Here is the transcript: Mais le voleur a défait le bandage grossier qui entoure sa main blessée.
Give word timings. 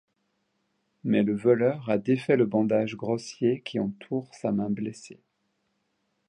Mais 1.03 1.21
le 1.21 1.35
voleur 1.35 1.87
a 1.87 1.99
défait 1.99 2.35
le 2.35 2.47
bandage 2.47 2.95
grossier 2.95 3.61
qui 3.61 3.79
entoure 3.79 4.33
sa 4.33 4.51
main 4.51 4.71
blessée. 4.71 5.19